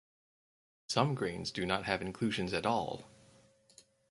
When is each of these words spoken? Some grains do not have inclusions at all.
Some 0.87 1.13
grains 1.13 1.51
do 1.51 1.63
not 1.63 1.85
have 1.85 2.01
inclusions 2.01 2.53
at 2.53 2.65
all. 2.65 3.05